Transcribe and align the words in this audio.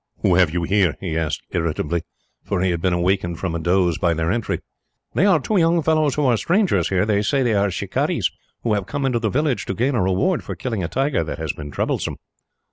"Who 0.23 0.33
have 0.33 0.51
you 0.51 0.63
here?" 0.63 0.95
he 0.99 1.15
asked 1.15 1.43
irritably, 1.51 2.01
for 2.43 2.61
he 2.61 2.71
had 2.71 2.81
been 2.81 2.91
awakened 2.93 3.37
from 3.37 3.53
a 3.53 3.59
doze 3.59 3.99
by 3.99 4.15
their 4.15 4.31
entry. 4.31 4.57
"They 5.13 5.27
are 5.27 5.39
two 5.39 5.57
young 5.57 5.83
fellows, 5.83 6.15
who 6.15 6.25
are 6.25 6.37
strangers 6.37 6.89
here. 6.89 7.05
They 7.05 7.21
say 7.21 7.43
they 7.43 7.53
are 7.53 7.69
shikarees, 7.69 8.31
who 8.63 8.73
have 8.73 8.87
come 8.87 9.05
into 9.05 9.19
the 9.19 9.29
village 9.29 9.67
to 9.67 9.75
gain 9.75 9.93
a 9.93 10.01
reward 10.01 10.43
for 10.43 10.55
killing 10.55 10.83
a 10.83 10.87
tiger 10.87 11.23
that 11.25 11.37
has 11.37 11.53
been 11.53 11.69
troublesome." 11.69 12.17